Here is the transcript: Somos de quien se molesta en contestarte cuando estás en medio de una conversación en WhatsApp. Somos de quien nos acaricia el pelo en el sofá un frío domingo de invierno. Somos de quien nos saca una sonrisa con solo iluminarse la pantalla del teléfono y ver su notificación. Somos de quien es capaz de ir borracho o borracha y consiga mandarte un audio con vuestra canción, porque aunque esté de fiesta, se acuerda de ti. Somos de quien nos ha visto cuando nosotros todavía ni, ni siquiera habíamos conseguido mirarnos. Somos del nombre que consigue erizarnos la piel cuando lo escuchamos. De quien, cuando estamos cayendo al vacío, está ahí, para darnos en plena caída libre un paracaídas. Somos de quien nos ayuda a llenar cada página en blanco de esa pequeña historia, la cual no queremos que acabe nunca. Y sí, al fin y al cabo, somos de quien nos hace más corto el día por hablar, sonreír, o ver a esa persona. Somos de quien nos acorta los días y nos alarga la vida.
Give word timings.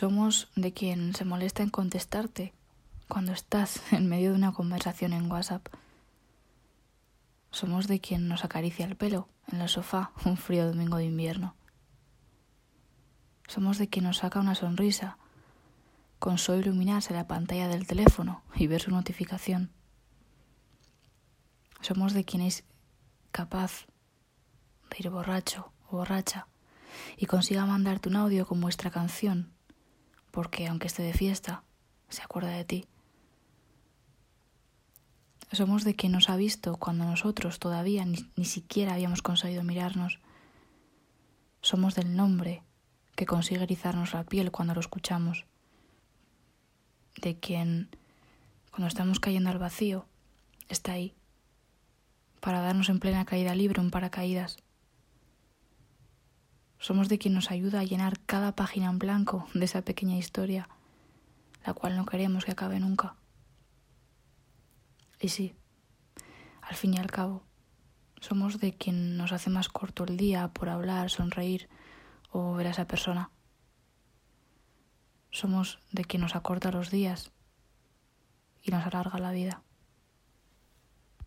Somos 0.00 0.48
de 0.56 0.72
quien 0.72 1.14
se 1.14 1.26
molesta 1.26 1.62
en 1.62 1.68
contestarte 1.68 2.54
cuando 3.06 3.32
estás 3.32 3.82
en 3.92 4.08
medio 4.08 4.30
de 4.30 4.36
una 4.36 4.50
conversación 4.50 5.12
en 5.12 5.30
WhatsApp. 5.30 5.68
Somos 7.50 7.86
de 7.86 8.00
quien 8.00 8.26
nos 8.26 8.42
acaricia 8.42 8.86
el 8.86 8.96
pelo 8.96 9.28
en 9.52 9.60
el 9.60 9.68
sofá 9.68 10.12
un 10.24 10.38
frío 10.38 10.66
domingo 10.66 10.96
de 10.96 11.04
invierno. 11.04 11.54
Somos 13.46 13.76
de 13.76 13.90
quien 13.90 14.06
nos 14.06 14.16
saca 14.16 14.40
una 14.40 14.54
sonrisa 14.54 15.18
con 16.18 16.38
solo 16.38 16.60
iluminarse 16.60 17.12
la 17.12 17.26
pantalla 17.26 17.68
del 17.68 17.86
teléfono 17.86 18.42
y 18.54 18.68
ver 18.68 18.80
su 18.80 18.90
notificación. 18.90 19.70
Somos 21.82 22.14
de 22.14 22.24
quien 22.24 22.40
es 22.40 22.64
capaz 23.32 23.84
de 24.88 24.96
ir 24.98 25.10
borracho 25.10 25.70
o 25.90 25.98
borracha 25.98 26.46
y 27.18 27.26
consiga 27.26 27.66
mandarte 27.66 28.08
un 28.08 28.16
audio 28.16 28.46
con 28.46 28.62
vuestra 28.62 28.90
canción, 28.90 29.52
porque 30.30 30.66
aunque 30.66 30.86
esté 30.86 31.02
de 31.02 31.12
fiesta, 31.12 31.62
se 32.08 32.22
acuerda 32.22 32.50
de 32.50 32.64
ti. 32.64 32.86
Somos 35.52 35.84
de 35.84 35.94
quien 35.94 36.12
nos 36.12 36.30
ha 36.30 36.36
visto 36.36 36.76
cuando 36.76 37.04
nosotros 37.04 37.58
todavía 37.58 38.04
ni, 38.04 38.18
ni 38.36 38.44
siquiera 38.44 38.94
habíamos 38.94 39.22
conseguido 39.22 39.64
mirarnos. 39.64 40.20
Somos 41.60 41.94
del 41.94 42.14
nombre 42.14 42.62
que 43.16 43.26
consigue 43.26 43.64
erizarnos 43.64 44.14
la 44.14 44.24
piel 44.24 44.50
cuando 44.50 44.74
lo 44.74 44.80
escuchamos. 44.80 45.44
De 47.20 47.38
quien, 47.38 47.88
cuando 48.70 48.86
estamos 48.86 49.18
cayendo 49.18 49.50
al 49.50 49.58
vacío, 49.58 50.06
está 50.68 50.92
ahí, 50.92 51.14
para 52.40 52.60
darnos 52.60 52.88
en 52.88 53.00
plena 53.00 53.24
caída 53.24 53.54
libre 53.54 53.80
un 53.80 53.90
paracaídas. 53.90 54.56
Somos 56.90 57.08
de 57.08 57.20
quien 57.20 57.34
nos 57.34 57.52
ayuda 57.52 57.78
a 57.78 57.84
llenar 57.84 58.18
cada 58.26 58.56
página 58.56 58.90
en 58.90 58.98
blanco 58.98 59.46
de 59.54 59.64
esa 59.64 59.82
pequeña 59.82 60.16
historia, 60.16 60.68
la 61.64 61.72
cual 61.72 61.96
no 61.96 62.04
queremos 62.04 62.44
que 62.44 62.50
acabe 62.50 62.80
nunca. 62.80 63.14
Y 65.20 65.28
sí, 65.28 65.54
al 66.60 66.74
fin 66.74 66.94
y 66.94 66.96
al 66.96 67.08
cabo, 67.08 67.44
somos 68.20 68.58
de 68.58 68.76
quien 68.76 69.16
nos 69.16 69.30
hace 69.30 69.50
más 69.50 69.68
corto 69.68 70.02
el 70.02 70.16
día 70.16 70.48
por 70.48 70.68
hablar, 70.68 71.10
sonreír, 71.10 71.68
o 72.32 72.54
ver 72.54 72.66
a 72.66 72.70
esa 72.70 72.88
persona. 72.88 73.30
Somos 75.30 75.78
de 75.92 76.04
quien 76.04 76.22
nos 76.22 76.34
acorta 76.34 76.72
los 76.72 76.90
días 76.90 77.30
y 78.62 78.72
nos 78.72 78.84
alarga 78.84 79.20
la 79.20 79.30
vida. 79.30 79.62